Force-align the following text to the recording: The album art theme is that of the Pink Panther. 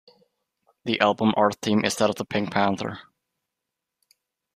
The 0.83 0.99
album 0.99 1.31
art 1.37 1.57
theme 1.61 1.85
is 1.85 1.95
that 1.97 2.09
of 2.09 2.15
the 2.15 2.25
Pink 2.25 2.51
Panther. 2.51 3.01